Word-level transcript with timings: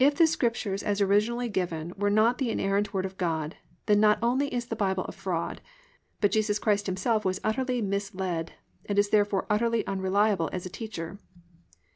If 0.00 0.16
the 0.16 0.26
Scriptures 0.26 0.82
as 0.82 1.00
originally 1.00 1.48
given 1.48 1.92
were 1.96 2.10
not 2.10 2.38
the 2.38 2.50
inerrant 2.50 2.92
Word 2.92 3.06
of 3.06 3.16
God, 3.16 3.54
then 3.86 4.00
not 4.00 4.18
only 4.20 4.52
is 4.52 4.66
the 4.66 4.74
Bible 4.74 5.04
a 5.04 5.12
fraud, 5.12 5.60
but 6.20 6.32
Jesus 6.32 6.58
Christ 6.58 6.86
Himself 6.86 7.24
was 7.24 7.38
utterly 7.44 7.80
misled 7.80 8.54
and 8.86 8.98
is 8.98 9.10
therefore 9.10 9.46
utterly 9.48 9.86
unreliable 9.86 10.50
as 10.52 10.66
a 10.66 10.68
teacher. 10.68 11.20